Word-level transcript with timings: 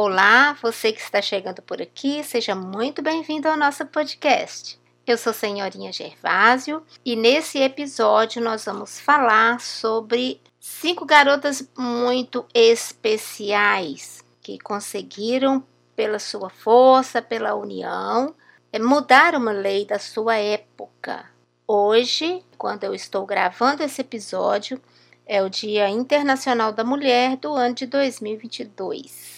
Olá, 0.00 0.56
você 0.62 0.92
que 0.92 1.00
está 1.00 1.20
chegando 1.20 1.60
por 1.60 1.82
aqui, 1.82 2.22
seja 2.22 2.54
muito 2.54 3.02
bem-vindo 3.02 3.48
ao 3.48 3.56
nosso 3.56 3.84
podcast. 3.84 4.78
Eu 5.04 5.18
sou 5.18 5.32
Senhorinha 5.32 5.92
Gervásio 5.92 6.84
e 7.04 7.16
nesse 7.16 7.58
episódio 7.58 8.40
nós 8.40 8.64
vamos 8.64 9.00
falar 9.00 9.58
sobre 9.58 10.40
cinco 10.60 11.04
garotas 11.04 11.68
muito 11.76 12.46
especiais 12.54 14.24
que 14.40 14.56
conseguiram, 14.60 15.64
pela 15.96 16.20
sua 16.20 16.48
força, 16.48 17.20
pela 17.20 17.56
união, 17.56 18.36
mudar 18.80 19.34
uma 19.34 19.50
lei 19.50 19.84
da 19.84 19.98
sua 19.98 20.36
época. 20.36 21.28
Hoje, 21.66 22.44
quando 22.56 22.84
eu 22.84 22.94
estou 22.94 23.26
gravando 23.26 23.82
esse 23.82 24.00
episódio, 24.00 24.80
é 25.26 25.42
o 25.42 25.50
Dia 25.50 25.90
Internacional 25.90 26.72
da 26.72 26.84
Mulher 26.84 27.36
do 27.36 27.52
ano 27.52 27.74
de 27.74 27.86
2022. 27.86 29.37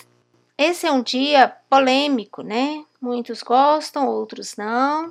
Esse 0.62 0.86
é 0.86 0.92
um 0.92 1.02
dia 1.02 1.56
polêmico, 1.70 2.42
né? 2.42 2.84
Muitos 3.00 3.42
gostam, 3.42 4.06
outros 4.06 4.56
não. 4.58 5.10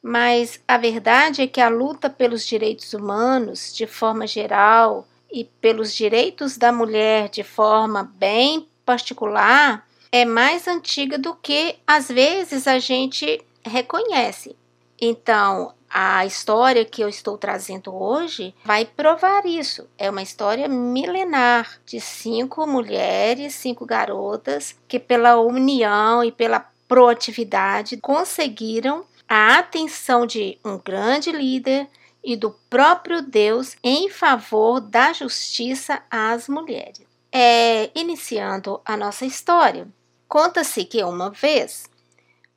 Mas 0.00 0.60
a 0.68 0.78
verdade 0.78 1.42
é 1.42 1.48
que 1.48 1.60
a 1.60 1.68
luta 1.68 2.08
pelos 2.08 2.46
direitos 2.46 2.94
humanos, 2.94 3.74
de 3.74 3.88
forma 3.88 4.24
geral, 4.24 5.04
e 5.32 5.42
pelos 5.42 5.92
direitos 5.92 6.56
da 6.56 6.70
mulher 6.70 7.28
de 7.28 7.42
forma 7.42 8.08
bem 8.14 8.68
particular, 8.86 9.84
é 10.12 10.24
mais 10.24 10.68
antiga 10.68 11.18
do 11.18 11.34
que 11.34 11.74
às 11.84 12.06
vezes 12.06 12.68
a 12.68 12.78
gente 12.78 13.44
reconhece. 13.66 14.54
Então, 15.00 15.74
a 15.96 16.26
história 16.26 16.84
que 16.84 17.00
eu 17.00 17.08
estou 17.08 17.38
trazendo 17.38 17.94
hoje 17.94 18.52
vai 18.64 18.84
provar 18.84 19.46
isso. 19.46 19.88
É 19.96 20.10
uma 20.10 20.22
história 20.22 20.66
milenar 20.66 21.80
de 21.86 22.00
cinco 22.00 22.66
mulheres, 22.66 23.54
cinco 23.54 23.86
garotas 23.86 24.76
que, 24.88 24.98
pela 24.98 25.38
união 25.38 26.24
e 26.24 26.32
pela 26.32 26.68
proatividade, 26.88 27.96
conseguiram 27.98 29.04
a 29.28 29.58
atenção 29.58 30.26
de 30.26 30.58
um 30.64 30.78
grande 30.78 31.30
líder 31.30 31.88
e 32.24 32.34
do 32.34 32.50
próprio 32.68 33.22
Deus 33.22 33.76
em 33.80 34.10
favor 34.10 34.80
da 34.80 35.12
justiça 35.12 36.02
às 36.10 36.48
mulheres. 36.48 37.06
É, 37.30 37.88
iniciando 37.94 38.80
a 38.84 38.96
nossa 38.96 39.24
história, 39.24 39.86
conta-se 40.26 40.84
que 40.84 41.04
uma 41.04 41.30
vez, 41.30 41.88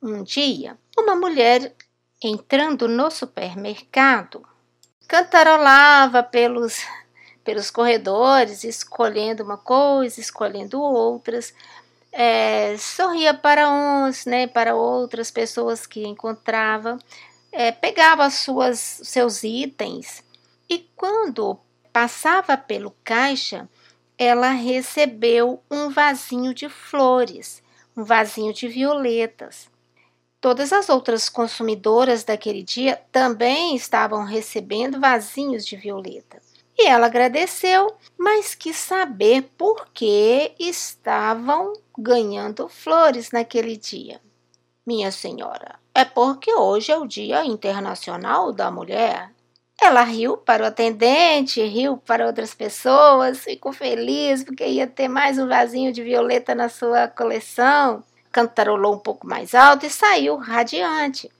um 0.02 0.24
dia, 0.24 0.76
uma 0.98 1.14
mulher 1.14 1.72
entrando 2.22 2.88
no 2.88 3.10
supermercado, 3.10 4.42
cantarolava 5.06 6.22
pelos, 6.22 6.84
pelos 7.44 7.70
corredores, 7.70 8.64
escolhendo 8.64 9.42
uma 9.42 9.56
coisa, 9.56 10.20
escolhendo 10.20 10.80
outras, 10.80 11.54
é, 12.12 12.76
sorria 12.78 13.34
para 13.34 13.70
uns, 13.70 14.26
né, 14.26 14.46
para 14.46 14.74
outras 14.74 15.30
pessoas 15.30 15.86
que 15.86 16.06
encontrava, 16.06 16.98
é, 17.52 17.70
pegava 17.72 18.28
suas, 18.30 18.78
seus 18.78 19.42
itens 19.42 20.22
e 20.68 20.86
quando 20.94 21.58
passava 21.92 22.56
pelo 22.56 22.94
caixa, 23.02 23.68
ela 24.18 24.50
recebeu 24.50 25.62
um 25.70 25.88
vasinho 25.88 26.52
de 26.52 26.68
flores, 26.68 27.62
um 27.96 28.04
vasinho 28.04 28.52
de 28.52 28.68
violetas. 28.68 29.70
Todas 30.40 30.72
as 30.72 30.88
outras 30.88 31.28
consumidoras 31.28 32.22
daquele 32.22 32.62
dia 32.62 33.00
também 33.10 33.74
estavam 33.74 34.24
recebendo 34.24 35.00
vasinhos 35.00 35.66
de 35.66 35.76
violeta. 35.76 36.40
E 36.78 36.86
ela 36.86 37.06
agradeceu, 37.06 37.92
mas 38.16 38.54
quis 38.54 38.76
saber 38.76 39.50
por 39.58 39.88
que 39.92 40.52
estavam 40.60 41.72
ganhando 41.98 42.68
flores 42.68 43.32
naquele 43.32 43.76
dia. 43.76 44.20
Minha 44.86 45.10
senhora, 45.10 45.74
é 45.92 46.04
porque 46.04 46.54
hoje 46.54 46.92
é 46.92 46.96
o 46.96 47.04
Dia 47.04 47.44
Internacional 47.44 48.52
da 48.52 48.70
Mulher. 48.70 49.32
Ela 49.80 50.02
riu 50.04 50.36
para 50.36 50.62
o 50.62 50.66
atendente, 50.66 51.60
riu 51.60 51.96
para 51.96 52.26
outras 52.26 52.54
pessoas, 52.54 53.40
ficou 53.40 53.72
feliz 53.72 54.44
porque 54.44 54.64
ia 54.64 54.86
ter 54.86 55.08
mais 55.08 55.36
um 55.36 55.48
vasinho 55.48 55.92
de 55.92 56.02
violeta 56.04 56.54
na 56.54 56.68
sua 56.68 57.08
coleção 57.08 58.04
cantarolou 58.30 58.94
um 58.94 58.98
pouco 58.98 59.26
mais 59.26 59.54
alto 59.54 59.86
e 59.86 59.90
saiu 59.90 60.36
radiante. 60.36 61.30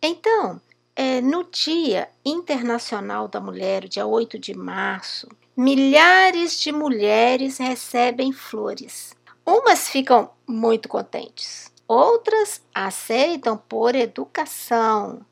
Então, 0.00 0.60
é, 0.94 1.20
no 1.20 1.44
Dia 1.44 2.08
Internacional 2.24 3.28
da 3.28 3.40
Mulher, 3.40 3.86
dia 3.86 4.06
8 4.06 4.38
de 4.38 4.52
março, 4.56 5.28
milhares 5.56 6.58
de 6.58 6.72
mulheres 6.72 7.58
recebem 7.58 8.32
flores. 8.32 9.14
Umas 9.46 9.88
ficam 9.88 10.30
muito 10.46 10.88
contentes, 10.88 11.72
outras 11.86 12.60
aceitam 12.74 13.56
por 13.56 13.94
educação 13.94 15.24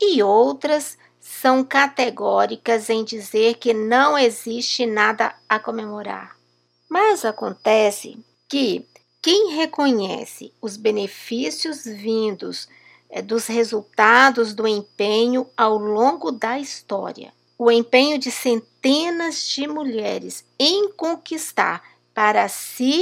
e 0.00 0.22
outras 0.22 0.96
são 1.20 1.62
categóricas 1.62 2.90
em 2.90 3.04
dizer 3.04 3.54
que 3.54 3.72
não 3.72 4.18
existe 4.18 4.84
nada 4.84 5.34
a 5.48 5.60
comemorar. 5.60 6.36
Mas 6.90 7.24
acontece 7.24 8.18
que 8.48 8.84
quem 9.22 9.54
reconhece 9.54 10.52
os 10.60 10.76
benefícios 10.76 11.84
vindos 11.84 12.68
é, 13.08 13.22
dos 13.22 13.46
resultados 13.46 14.52
do 14.52 14.66
empenho 14.66 15.48
ao 15.56 15.78
longo 15.78 16.32
da 16.32 16.58
história, 16.58 17.32
o 17.56 17.70
empenho 17.70 18.18
de 18.18 18.32
centenas 18.32 19.46
de 19.46 19.68
mulheres 19.68 20.44
em 20.58 20.90
conquistar 20.92 21.82
para 22.12 22.48
si 22.48 23.00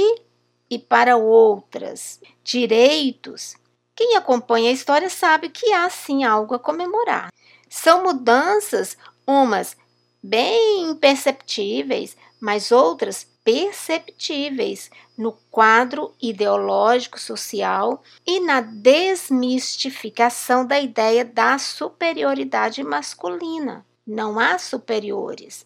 e 0.69 0.77
para 0.77 1.17
outras 1.17 2.21
direitos, 2.43 3.55
quem 3.95 4.15
acompanha 4.15 4.69
a 4.69 4.73
história 4.73 5.09
sabe 5.09 5.49
que 5.49 5.73
há 5.73 5.89
sim 5.89 6.23
algo 6.23 6.55
a 6.55 6.59
comemorar. 6.59 7.29
São 7.69 8.03
mudanças, 8.03 8.95
umas 9.25 9.75
bem 10.21 10.89
imperceptíveis, 10.89 12.15
mas 12.39 12.71
outras 12.71 13.27
perceptíveis 13.43 14.89
no 15.17 15.33
quadro 15.49 16.13
ideológico 16.21 17.19
social 17.19 18.01
e 18.25 18.39
na 18.39 18.61
desmistificação 18.61 20.65
da 20.65 20.79
ideia 20.79 21.25
da 21.25 21.57
superioridade 21.57 22.83
masculina. 22.83 23.85
Não 24.05 24.39
há 24.39 24.57
superiores, 24.57 25.65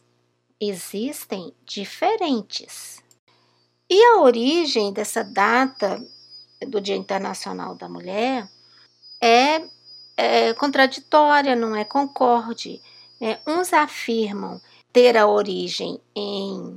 existem 0.59 1.53
diferentes. 1.65 3.03
E 3.89 4.03
a 4.03 4.21
origem 4.21 4.91
dessa 4.91 5.23
data 5.23 6.03
do 6.67 6.81
Dia 6.81 6.95
Internacional 6.95 7.75
da 7.75 7.87
Mulher 7.87 8.49
é, 9.21 9.61
é 10.17 10.53
contraditória, 10.53 11.55
não 11.55 11.75
é 11.75 11.83
concorde. 11.83 12.81
É, 13.21 13.39
uns 13.47 13.73
afirmam 13.73 14.59
ter 14.91 15.17
a 15.17 15.27
origem 15.27 15.99
em 16.15 16.75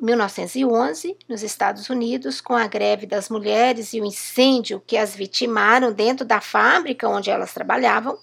1911, 0.00 1.16
nos 1.28 1.42
Estados 1.42 1.90
Unidos, 1.90 2.40
com 2.40 2.54
a 2.54 2.66
greve 2.66 3.06
das 3.06 3.28
mulheres 3.28 3.92
e 3.92 4.00
o 4.00 4.04
incêndio 4.04 4.82
que 4.86 4.96
as 4.96 5.14
vitimaram 5.14 5.92
dentro 5.92 6.24
da 6.24 6.40
fábrica 6.40 7.08
onde 7.08 7.30
elas 7.30 7.52
trabalhavam. 7.52 8.18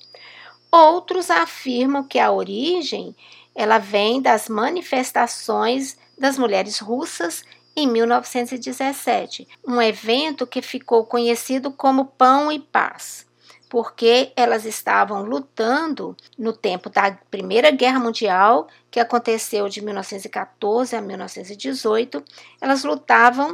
Outros 0.71 1.29
afirmam 1.29 2.03
que 2.03 2.19
a 2.19 2.31
origem 2.31 3.15
ela 3.55 3.77
vem 3.77 4.21
das 4.21 4.49
manifestações 4.49 5.97
das 6.17 6.37
mulheres 6.37 6.79
russas 6.79 7.43
em 7.75 7.87
1917, 7.87 9.47
um 9.67 9.79
evento 9.79 10.47
que 10.47 10.63
ficou 10.63 11.05
conhecido 11.05 11.71
como 11.71 12.05
Pão 12.05 12.51
e 12.51 12.59
Paz 12.59 13.26
porque 13.69 14.31
elas 14.35 14.65
estavam 14.65 15.23
lutando 15.23 16.15
no 16.37 16.53
tempo 16.53 16.89
da 16.89 17.11
Primeira 17.29 17.69
Guerra 17.71 17.99
Mundial, 17.99 18.67
que 18.89 18.99
aconteceu 18.99 19.67
de 19.67 19.81
1914 19.81 20.95
a 20.95 21.01
1918, 21.01 22.23
elas 22.61 22.83
lutavam 22.83 23.53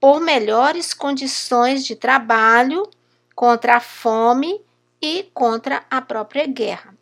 por 0.00 0.20
melhores 0.20 0.94
condições 0.94 1.84
de 1.84 1.94
trabalho 1.96 2.88
contra 3.34 3.76
a 3.76 3.80
fome 3.80 4.60
e 5.00 5.24
contra 5.34 5.84
a 5.90 6.00
própria 6.00 6.46
guerra. 6.46 6.94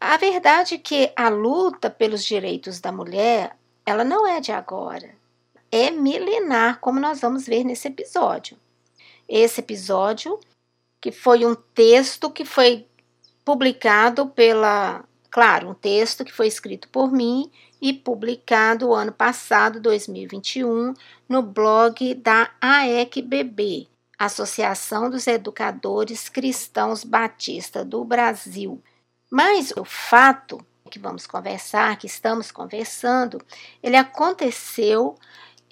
A 0.00 0.16
verdade 0.16 0.76
é 0.76 0.78
que 0.78 1.12
a 1.16 1.28
luta 1.28 1.90
pelos 1.90 2.24
direitos 2.24 2.80
da 2.80 2.92
mulher, 2.92 3.56
ela 3.84 4.04
não 4.04 4.26
é 4.26 4.40
de 4.40 4.52
agora. 4.52 5.10
É 5.70 5.90
milenar, 5.90 6.78
como 6.80 7.00
nós 7.00 7.20
vamos 7.20 7.46
ver 7.46 7.64
nesse 7.64 7.88
episódio. 7.88 8.56
Esse 9.28 9.60
episódio 9.60 10.38
que 11.00 11.12
foi 11.12 11.44
um 11.44 11.54
texto 11.54 12.30
que 12.30 12.44
foi 12.44 12.86
publicado 13.44 14.26
pela, 14.28 15.04
claro, 15.30 15.70
um 15.70 15.74
texto 15.74 16.24
que 16.24 16.32
foi 16.32 16.46
escrito 16.46 16.88
por 16.88 17.10
mim 17.12 17.50
e 17.80 17.92
publicado 17.92 18.92
ano 18.92 19.12
passado, 19.12 19.80
2021, 19.80 20.94
no 21.28 21.42
blog 21.42 22.14
da 22.14 22.50
AECBB, 22.60 23.88
Associação 24.18 25.08
dos 25.08 25.26
Educadores 25.26 26.28
Cristãos 26.28 27.04
Batista 27.04 27.84
do 27.84 28.04
Brasil. 28.04 28.82
Mas 29.30 29.72
o 29.76 29.84
fato 29.84 30.58
que 30.90 30.98
vamos 30.98 31.26
conversar, 31.26 31.96
que 31.98 32.06
estamos 32.06 32.50
conversando, 32.50 33.40
ele 33.82 33.96
aconteceu 33.96 35.16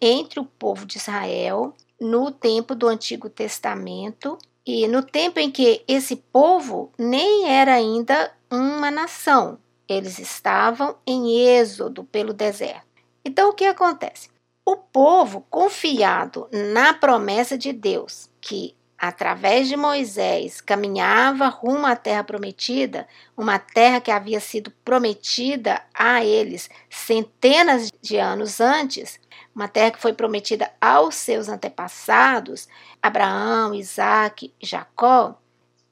entre 0.00 0.38
o 0.38 0.44
povo 0.44 0.86
de 0.86 0.98
Israel 0.98 1.74
no 2.00 2.30
tempo 2.30 2.74
do 2.74 2.86
Antigo 2.86 3.28
Testamento 3.30 4.38
e 4.66 4.88
no 4.88 5.02
tempo 5.02 5.38
em 5.38 5.50
que 5.50 5.84
esse 5.86 6.16
povo 6.16 6.90
nem 6.98 7.48
era 7.48 7.74
ainda 7.74 8.32
uma 8.50 8.90
nação. 8.90 9.58
Eles 9.88 10.18
estavam 10.18 10.96
em 11.06 11.38
êxodo 11.38 12.02
pelo 12.02 12.32
deserto. 12.32 12.84
Então, 13.24 13.50
o 13.50 13.52
que 13.52 13.64
acontece? 13.64 14.28
O 14.64 14.76
povo, 14.76 15.46
confiado 15.48 16.48
na 16.50 16.92
promessa 16.92 17.56
de 17.56 17.72
Deus, 17.72 18.28
que 18.40 18.74
através 18.98 19.68
de 19.68 19.76
Moisés 19.76 20.60
caminhava 20.60 21.48
rumo 21.48 21.86
à 21.86 21.94
terra 21.94 22.24
prometida, 22.24 23.06
uma 23.36 23.58
terra 23.58 24.00
que 24.00 24.10
havia 24.10 24.40
sido 24.40 24.70
prometida 24.84 25.82
a 25.94 26.24
eles 26.24 26.70
centenas 26.88 27.90
de 28.00 28.18
anos 28.18 28.60
antes, 28.60 29.20
uma 29.54 29.68
terra 29.68 29.90
que 29.92 30.00
foi 30.00 30.12
prometida 30.12 30.70
aos 30.80 31.14
seus 31.14 31.48
antepassados, 31.48 32.68
Abraão, 33.02 33.74
Isaac 33.74 34.52
Jacó, 34.60 35.38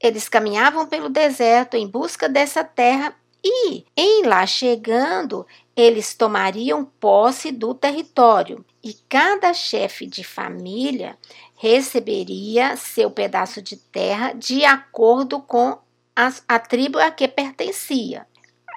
eles 0.01 0.29
caminhavam 0.29 0.87
pelo 0.87 1.09
deserto 1.09 1.77
em 1.77 1.87
busca 1.87 2.29
dessa 2.29 2.63
terra 2.63 3.15
e, 3.45 3.85
em 3.95 4.23
lá 4.23 4.47
chegando, 4.47 5.47
eles 5.77 6.15
tomariam 6.15 6.85
posse 6.85 7.53
do 7.53 7.75
território 7.75 8.65
e 8.83 8.95
cada 9.07 9.53
chefe 9.53 10.07
de 10.07 10.25
família 10.25 11.19
receberia 11.57 12.77
seu 12.77 13.11
pedaço 13.11 13.61
de 13.61 13.77
terra 13.77 14.33
de 14.33 14.65
acordo 14.65 15.41
com 15.41 15.79
a, 16.17 16.33
a 16.49 16.59
tribo 16.59 16.99
a 16.99 17.11
que 17.11 17.29
pertencia. 17.29 18.27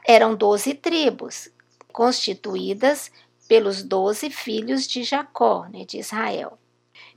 Eram 0.06 0.36
doze 0.36 0.74
tribos, 0.74 1.50
constituídas 1.94 3.10
pelos 3.48 3.82
doze 3.84 4.30
filhos 4.30 4.86
de 4.86 5.04
Jacó, 5.04 5.66
né, 5.72 5.86
de 5.86 6.00
Israel. 6.00 6.58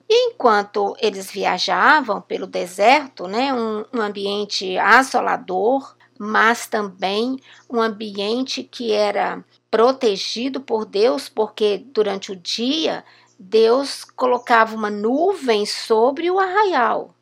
E 0.09 0.31
enquanto 0.31 0.97
eles 1.01 1.31
viajavam 1.31 2.21
pelo 2.21 2.47
deserto, 2.47 3.27
né, 3.27 3.53
um, 3.53 3.85
um 3.93 4.01
ambiente 4.01 4.77
assolador, 4.79 5.97
mas 6.23 6.67
também 6.67 7.39
um 7.67 7.81
ambiente 7.81 8.63
que 8.63 8.93
era 8.93 9.43
protegido 9.71 10.61
por 10.61 10.85
Deus, 10.85 11.31
porque 11.31 11.79
durante 11.79 12.31
o 12.31 12.37
dia 12.37 13.03
Deus 13.39 14.05
colocava 14.05 14.77
uma 14.77 14.91
nuvem 14.91 15.65
sobre 15.65 16.31
o 16.31 16.39
arraial, 16.39 17.15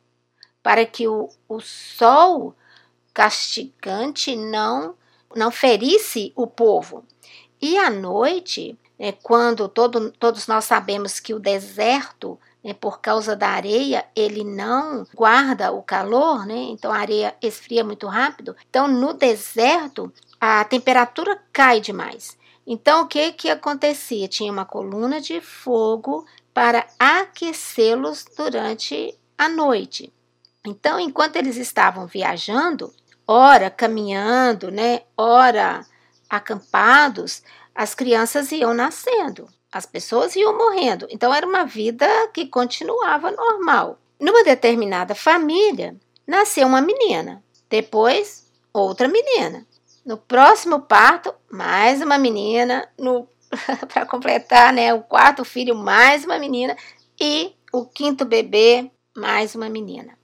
para 0.61 0.85
que 0.85 1.07
o, 1.07 1.29
o 1.47 1.61
sol 1.61 2.53
castigante 3.13 4.35
não, 4.35 4.95
não 5.33 5.49
ferisse 5.49 6.33
o 6.35 6.45
povo. 6.45 7.05
E 7.61 7.77
à 7.77 7.89
noite, 7.89 8.77
né, 8.99 9.13
quando 9.23 9.69
todo, 9.69 10.11
todos 10.11 10.45
nós 10.45 10.65
sabemos 10.65 11.21
que 11.21 11.33
o 11.33 11.39
deserto, 11.39 12.37
né, 12.63 12.73
por 12.73 12.99
causa 12.99 13.35
da 13.35 13.49
areia, 13.49 14.05
ele 14.15 14.43
não 14.43 15.05
guarda 15.15 15.71
o 15.71 15.81
calor, 15.81 16.45
né, 16.45 16.55
então 16.55 16.91
a 16.91 16.97
areia 16.97 17.35
esfria 17.41 17.83
muito 17.83 18.07
rápido. 18.07 18.55
Então, 18.69 18.87
no 18.87 19.13
deserto, 19.13 20.11
a 20.39 20.63
temperatura 20.65 21.41
cai 21.51 21.79
demais. 21.79 22.37
Então, 22.65 23.03
o 23.03 23.07
que, 23.07 23.31
que 23.31 23.49
acontecia? 23.49 24.27
Tinha 24.27 24.51
uma 24.51 24.65
coluna 24.65 25.19
de 25.19 25.41
fogo 25.41 26.25
para 26.53 26.85
aquecê-los 26.99 28.25
durante 28.37 29.17
a 29.37 29.49
noite. 29.49 30.13
Então, 30.65 30.99
enquanto 30.99 31.37
eles 31.37 31.55
estavam 31.55 32.05
viajando, 32.05 32.93
ora 33.25 33.69
caminhando, 33.69 34.69
né, 34.69 35.01
ora 35.17 35.85
acampados, 36.29 37.41
as 37.73 37.95
crianças 37.95 38.51
iam 38.51 38.73
nascendo, 38.73 39.47
as 39.71 39.85
pessoas 39.85 40.35
iam 40.35 40.57
morrendo. 40.57 41.07
Então 41.09 41.33
era 41.33 41.45
uma 41.45 41.65
vida 41.65 42.07
que 42.33 42.47
continuava 42.47 43.31
normal. 43.31 43.99
Numa 44.19 44.43
determinada 44.43 45.15
família, 45.15 45.95
nasceu 46.27 46.67
uma 46.67 46.81
menina, 46.81 47.43
depois 47.69 48.51
outra 48.73 49.07
menina. 49.07 49.65
No 50.05 50.17
próximo 50.17 50.81
parto, 50.81 51.33
mais 51.51 52.01
uma 52.01 52.17
menina, 52.17 52.89
no 52.97 53.27
para 53.91 54.05
completar, 54.05 54.73
né, 54.73 54.93
o 54.93 55.01
quarto 55.01 55.43
filho, 55.43 55.75
mais 55.75 56.23
uma 56.23 56.37
menina 56.37 56.75
e 57.19 57.55
o 57.73 57.85
quinto 57.85 58.25
bebê, 58.25 58.91
mais 59.15 59.55
uma 59.55 59.69
menina. 59.69 60.17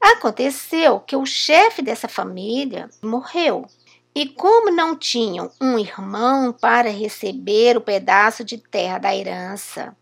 Aconteceu 0.00 1.00
que 1.00 1.14
o 1.14 1.26
chefe 1.26 1.82
dessa 1.82 2.08
família 2.08 2.88
morreu 3.02 3.66
e 4.14 4.26
como 4.26 4.70
não 4.70 4.96
tinham 4.96 5.50
um 5.60 5.78
irmão 5.78 6.52
para 6.52 6.90
receber 6.90 7.76
o 7.76 7.80
pedaço 7.80 8.44
de 8.44 8.58
terra 8.58 8.98
da 8.98 9.14
herança, 9.14 9.96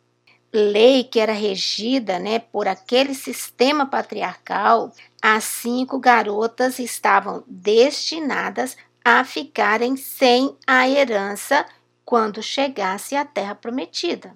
lei 0.53 1.05
que 1.05 1.21
era 1.21 1.33
regida 1.33 2.19
né, 2.19 2.39
por 2.39 2.67
aquele 2.67 3.15
sistema 3.15 3.85
patriarcal, 3.85 4.93
as 5.21 5.45
cinco 5.45 5.99
garotas 5.99 6.79
estavam 6.79 7.45
destinadas 7.47 8.77
a 9.05 9.25
ficarem 9.25 9.97
sem 9.97 10.57
a 10.67 10.89
herança 10.89 11.67
quando 12.05 12.43
chegasse 12.43 13.15
à 13.15 13.25
terra 13.25 13.55
prometida. 13.55 14.35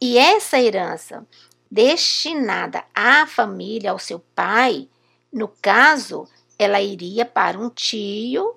E 0.00 0.16
essa 0.16 0.58
herança 0.58 1.26
destinada 1.70 2.84
à 2.94 3.26
família, 3.26 3.90
ao 3.90 3.98
seu 3.98 4.18
pai, 4.34 4.88
no 5.32 5.48
caso, 5.48 6.26
ela 6.58 6.80
iria 6.80 7.26
para 7.26 7.58
um 7.58 7.68
tio 7.68 8.56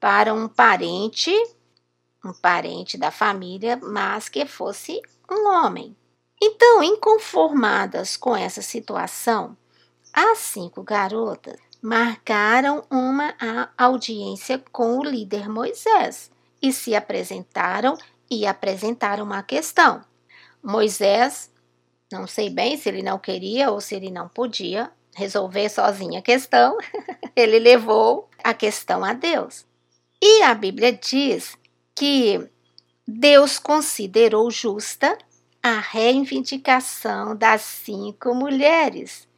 para 0.00 0.32
um 0.32 0.48
parente, 0.48 1.32
um 2.24 2.32
parente 2.32 2.98
da 2.98 3.10
família, 3.10 3.76
mas 3.76 4.28
que 4.28 4.46
fosse 4.46 5.00
um 5.30 5.48
homem. 5.48 5.96
Então, 6.40 6.82
inconformadas 6.82 8.16
com 8.16 8.36
essa 8.36 8.60
situação, 8.60 9.56
as 10.12 10.38
cinco 10.38 10.82
garotas 10.82 11.58
marcaram 11.82 12.84
uma 12.90 13.34
audiência 13.76 14.62
com 14.72 14.98
o 14.98 15.04
líder 15.04 15.48
Moisés 15.48 16.30
e 16.60 16.72
se 16.72 16.94
apresentaram 16.94 17.96
e 18.30 18.46
apresentaram 18.46 19.24
uma 19.24 19.42
questão. 19.42 20.02
Moisés, 20.62 21.50
não 22.10 22.26
sei 22.26 22.50
bem 22.50 22.76
se 22.76 22.88
ele 22.88 23.02
não 23.02 23.18
queria 23.18 23.70
ou 23.70 23.80
se 23.80 23.94
ele 23.94 24.10
não 24.10 24.28
podia 24.28 24.90
resolver 25.14 25.68
sozinho 25.68 26.18
a 26.18 26.22
questão, 26.22 26.76
ele 27.34 27.58
levou 27.58 28.28
a 28.42 28.52
questão 28.52 29.04
a 29.04 29.12
Deus. 29.12 29.64
E 30.28 30.42
a 30.42 30.54
Bíblia 30.54 30.92
diz 30.92 31.56
que 31.94 32.50
Deus 33.06 33.60
considerou 33.60 34.50
justa 34.50 35.16
a 35.62 35.78
reivindicação 35.78 37.36
das 37.36 37.60
cinco 37.60 38.34
mulheres 38.34 39.28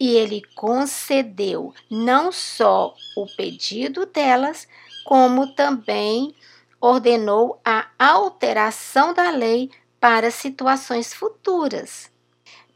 e 0.00 0.16
ele 0.16 0.42
concedeu 0.56 1.72
não 1.88 2.32
só 2.32 2.92
o 3.16 3.24
pedido 3.36 4.04
delas, 4.04 4.66
como 5.04 5.54
também 5.54 6.34
ordenou 6.80 7.60
a 7.64 7.86
alteração 7.96 9.14
da 9.14 9.30
lei 9.30 9.70
para 10.00 10.32
situações 10.32 11.14
futuras. 11.14 12.10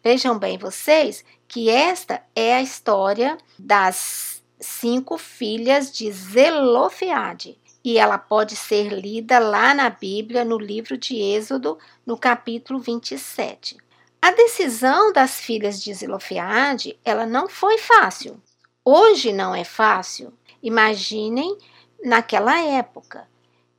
Vejam 0.04 0.38
bem 0.38 0.56
vocês 0.56 1.24
que 1.48 1.68
esta 1.68 2.22
é 2.32 2.54
a 2.54 2.62
história 2.62 3.36
das 3.58 4.35
cinco 4.60 5.18
filhas 5.18 5.92
de 5.92 6.10
Zelofeade. 6.10 7.58
E 7.84 7.98
ela 7.98 8.18
pode 8.18 8.56
ser 8.56 8.92
lida 8.92 9.38
lá 9.38 9.72
na 9.72 9.88
Bíblia, 9.88 10.44
no 10.44 10.58
livro 10.58 10.96
de 10.96 11.16
Êxodo, 11.16 11.78
no 12.04 12.16
capítulo 12.16 12.80
27. 12.80 13.76
A 14.20 14.32
decisão 14.32 15.12
das 15.12 15.40
filhas 15.40 15.80
de 15.80 15.94
Zelofeade, 15.94 16.98
ela 17.04 17.24
não 17.24 17.48
foi 17.48 17.78
fácil. 17.78 18.42
Hoje 18.84 19.32
não 19.32 19.54
é 19.54 19.62
fácil. 19.62 20.32
Imaginem 20.62 21.56
naquela 22.04 22.60
época. 22.60 23.28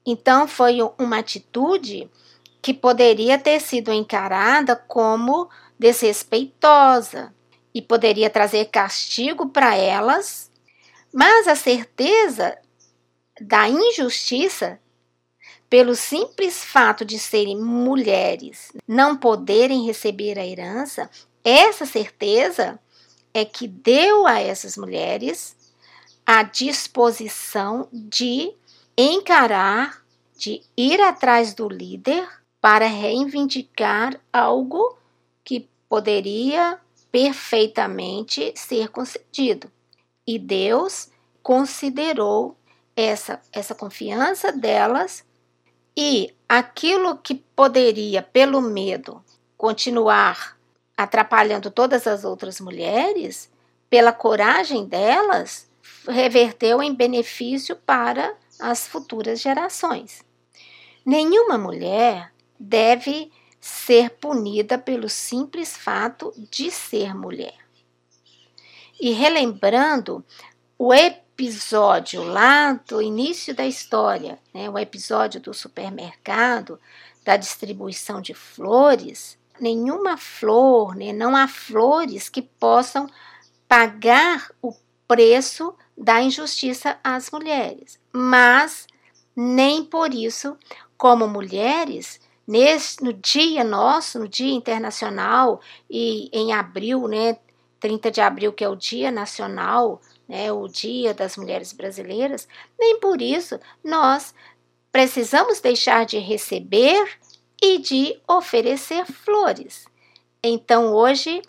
Então 0.06 0.48
foi 0.48 0.78
uma 0.98 1.20
atitude 1.20 2.10
que 2.62 2.74
poderia 2.74 3.38
ter 3.38 3.60
sido 3.60 3.92
encarada 3.92 4.76
como 4.76 5.50
desrespeitosa 5.78 7.34
e 7.74 7.82
poderia 7.82 8.30
trazer 8.30 8.66
castigo 8.66 9.50
para 9.50 9.76
elas 9.76 10.47
mas 11.20 11.48
a 11.48 11.56
certeza 11.56 12.56
da 13.42 13.68
injustiça, 13.68 14.80
pelo 15.68 15.96
simples 15.96 16.64
fato 16.64 17.04
de 17.04 17.18
serem 17.18 17.60
mulheres, 17.60 18.72
não 18.88 19.18
poderem 19.18 19.84
receber 19.84 20.38
a 20.38 20.46
herança, 20.46 21.10
essa 21.44 21.88
certeza 21.88 22.80
é 23.34 23.44
que 23.44 23.68
deu 23.68 24.28
a 24.28 24.40
essas 24.40 24.78
mulheres 24.78 25.56
a 26.24 26.44
disposição 26.44 27.90
de 27.92 28.54
encarar, 28.96 30.06
de 30.38 30.62
ir 30.78 31.02
atrás 31.02 31.56
do 31.56 31.68
líder 31.68 32.30
para 32.62 32.86
reivindicar 32.86 34.22
algo 34.32 34.96
que 35.44 35.68
poderia 35.90 36.80
perfeitamente 37.12 38.54
ser 38.56 38.90
concedido. 38.90 39.72
E 40.28 40.38
Deus 40.38 41.10
considerou 41.42 42.58
essa, 42.96 43.42
essa 43.54 43.74
confiança 43.74 44.52
delas 44.52 45.24
e 45.96 46.36
aquilo 46.48 47.18
que 47.18 47.36
poderia, 47.56 48.22
pelo 48.22 48.62
medo, 48.62 49.24
continuar 49.58 50.58
atrapalhando 50.98 51.72
todas 51.72 52.08
as 52.08 52.24
outras 52.24 52.60
mulheres, 52.60 53.50
pela 53.90 54.12
coragem 54.12 54.86
delas, 54.86 55.70
reverteu 56.08 56.82
em 56.82 56.94
benefício 56.94 57.76
para 57.76 58.36
as 58.60 58.88
futuras 58.88 59.40
gerações. 59.40 60.24
Nenhuma 61.06 61.58
mulher 61.58 62.34
deve 62.60 63.32
ser 63.62 64.10
punida 64.10 64.78
pelo 64.78 65.08
simples 65.08 65.78
fato 65.78 66.34
de 66.50 66.70
ser 66.72 67.16
mulher. 67.16 67.67
E 69.00 69.12
relembrando 69.12 70.24
o 70.78 70.94
episódio 70.94 72.24
lá 72.24 72.74
do 72.74 73.02
início 73.02 73.56
da 73.56 73.66
história, 73.66 74.40
né, 74.54 74.70
o 74.70 74.78
episódio 74.78 75.40
do 75.40 75.54
supermercado, 75.54 76.80
da 77.24 77.38
distribuição 77.38 78.22
de 78.22 78.34
flores, 78.34 79.38
nenhuma 79.60 80.18
flor, 80.18 80.96
né, 80.96 81.14
não 81.14 81.36
há 81.36 81.48
flores 81.48 82.30
que 82.30 82.42
possam 82.42 83.08
pagar 83.68 84.50
o 84.62 84.74
preço 85.08 85.76
da 85.98 86.22
injustiça 86.22 86.98
às 87.04 87.30
mulheres. 87.32 88.00
Mas 88.12 88.88
nem 89.36 89.84
por 89.84 90.14
isso, 90.14 90.58
como 90.98 91.28
mulheres, 91.28 92.20
nesse, 92.48 93.04
no 93.04 93.14
dia 93.14 93.64
nosso, 93.64 94.18
no 94.20 94.28
Dia 94.28 94.54
Internacional, 94.54 95.62
e 95.90 96.30
em 96.34 96.54
abril, 96.54 97.08
né, 97.08 97.38
30 97.80 98.12
de 98.12 98.22
abril, 98.22 98.54
que 98.54 98.64
é 98.64 98.70
o 98.70 98.76
Dia 98.76 99.12
Nacional, 99.12 100.02
né, 100.28 100.52
o 100.52 100.68
Dia 100.68 101.14
das 101.14 101.38
Mulheres 101.38 101.72
Brasileiras, 101.74 102.48
nem 102.78 103.00
por 103.00 103.22
isso 103.22 103.60
nós 103.84 104.34
precisamos 104.92 105.60
deixar 105.62 106.06
de 106.06 106.18
receber 106.18 107.20
e 107.62 107.78
de 107.78 108.20
oferecer 108.28 109.06
flores. 109.06 109.86
Então, 110.44 110.94
hoje 110.94 111.42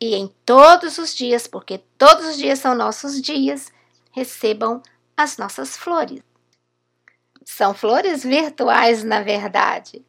e 0.00 0.14
em 0.14 0.28
todos 0.46 0.96
os 0.96 1.14
dias, 1.14 1.46
porque 1.46 1.78
todos 1.98 2.26
os 2.26 2.36
dias 2.36 2.58
são 2.58 2.74
nossos 2.74 3.20
dias, 3.20 3.70
recebam 4.12 4.82
as 5.16 5.36
nossas 5.36 5.76
flores. 5.76 6.22
São 7.44 7.74
flores 7.74 8.22
virtuais, 8.22 9.04
na 9.04 9.22
verdade. 9.22 10.04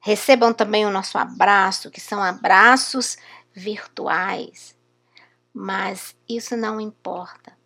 Recebam 0.00 0.52
também 0.52 0.84
o 0.84 0.90
nosso 0.90 1.16
abraço, 1.16 1.90
que 1.90 2.00
são 2.00 2.20
abraços 2.20 3.16
virtuais. 3.54 4.74
Mas 5.52 6.16
isso 6.28 6.56
não 6.56 6.80
importa. 6.80 7.56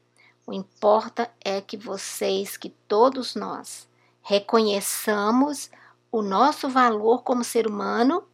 O 0.46 0.52
importa 0.52 1.30
é 1.44 1.60
que 1.60 1.76
vocês, 1.76 2.56
que 2.56 2.70
todos 2.88 3.34
nós, 3.34 3.88
reconheçamos 4.22 5.70
o 6.10 6.22
nosso 6.22 6.68
valor 6.68 7.22
como 7.22 7.44
ser 7.44 7.66
humano 7.66 8.24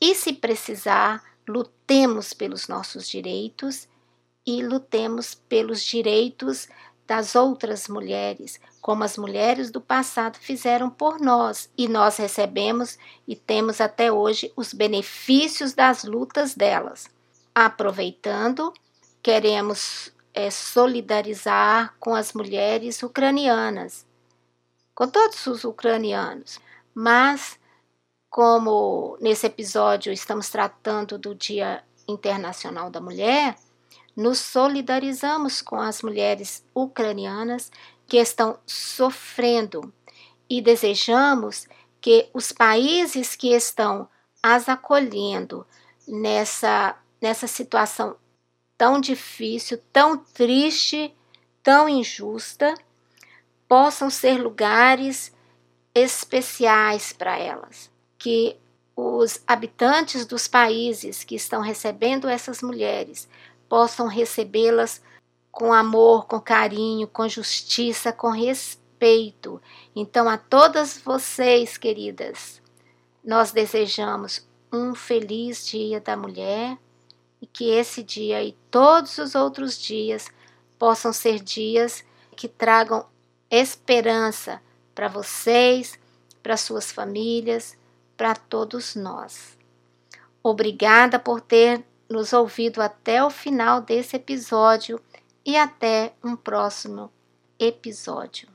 e, 0.00 0.14
se 0.14 0.32
precisar, 0.32 1.22
lutemos 1.48 2.32
pelos 2.32 2.68
nossos 2.68 3.08
direitos 3.08 3.88
e 4.46 4.62
lutemos 4.62 5.34
pelos 5.34 5.82
direitos 5.82 6.68
das 7.06 7.34
outras 7.34 7.88
mulheres, 7.88 8.60
como 8.80 9.04
as 9.04 9.16
mulheres 9.16 9.70
do 9.70 9.80
passado 9.80 10.38
fizeram 10.38 10.88
por 10.88 11.20
nós, 11.20 11.70
e 11.76 11.86
nós 11.88 12.16
recebemos 12.16 12.98
e 13.26 13.36
temos 13.36 13.80
até 13.80 14.10
hoje 14.10 14.52
os 14.56 14.72
benefícios 14.72 15.72
das 15.72 16.04
lutas 16.04 16.54
delas. 16.54 17.08
Aproveitando, 17.54 18.72
queremos 19.22 20.12
é, 20.32 20.50
solidarizar 20.50 21.94
com 22.00 22.14
as 22.14 22.32
mulheres 22.32 23.02
ucranianas, 23.02 24.06
com 24.94 25.06
todos 25.08 25.46
os 25.46 25.64
ucranianos, 25.64 26.58
mas 26.94 27.58
como 28.30 29.18
nesse 29.20 29.46
episódio 29.46 30.12
estamos 30.12 30.48
tratando 30.48 31.18
do 31.18 31.34
Dia 31.34 31.84
Internacional 32.08 32.90
da 32.90 33.00
Mulher, 33.00 33.56
nos 34.16 34.38
solidarizamos 34.38 35.60
com 35.60 35.76
as 35.76 36.02
mulheres 36.02 36.64
ucranianas 36.74 37.70
que 38.06 38.16
estão 38.16 38.58
sofrendo 38.66 39.92
e 40.48 40.60
desejamos 40.60 41.66
que 42.00 42.28
os 42.32 42.52
países 42.52 43.36
que 43.36 43.54
estão 43.54 44.08
as 44.42 44.68
acolhendo 44.68 45.66
nessa, 46.06 46.96
nessa 47.22 47.46
situação 47.46 48.16
tão 48.76 49.00
difícil, 49.00 49.80
tão 49.92 50.18
triste, 50.18 51.14
tão 51.62 51.88
injusta, 51.88 52.74
possam 53.68 54.10
ser 54.10 54.42
lugares 54.42 55.32
especiais 55.94 57.12
para 57.12 57.38
elas, 57.38 57.88
que 58.18 58.56
os 58.96 59.40
habitantes 59.46 60.26
dos 60.26 60.48
países 60.48 61.22
que 61.22 61.36
estão 61.36 61.62
recebendo 61.62 62.28
essas 62.28 62.60
mulheres 62.60 63.28
possam 63.68 64.08
recebê-las 64.08 65.00
com 65.50 65.72
amor, 65.72 66.26
com 66.26 66.40
carinho, 66.40 67.06
com 67.06 67.28
justiça, 67.28 68.12
com 68.12 68.30
respeito. 68.30 69.62
Então, 69.94 70.28
a 70.28 70.36
todas 70.36 70.98
vocês, 70.98 71.76
queridas, 71.76 72.60
nós 73.24 73.52
desejamos 73.52 74.46
um 74.72 74.94
feliz 74.94 75.66
Dia 75.66 76.00
da 76.00 76.16
Mulher 76.16 76.76
e 77.42 77.46
que 77.46 77.68
esse 77.68 78.04
dia 78.04 78.42
e 78.42 78.52
todos 78.70 79.18
os 79.18 79.34
outros 79.34 79.76
dias 79.76 80.30
possam 80.78 81.12
ser 81.12 81.40
dias 81.40 82.04
que 82.36 82.46
tragam 82.46 83.04
esperança 83.50 84.62
para 84.94 85.08
vocês, 85.08 85.98
para 86.40 86.56
suas 86.56 86.92
famílias, 86.92 87.76
para 88.16 88.36
todos 88.36 88.94
nós. 88.94 89.58
Obrigada 90.42 91.18
por 91.18 91.40
ter 91.40 91.84
nos 92.08 92.32
ouvido 92.32 92.80
até 92.80 93.24
o 93.24 93.30
final 93.30 93.80
desse 93.80 94.16
episódio 94.16 95.00
e 95.44 95.56
até 95.56 96.14
um 96.22 96.36
próximo 96.36 97.10
episódio. 97.58 98.51